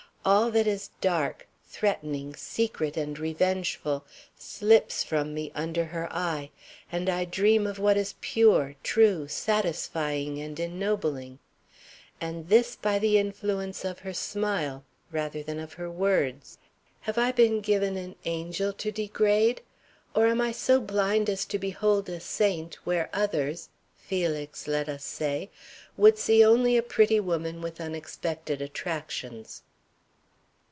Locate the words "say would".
25.03-26.19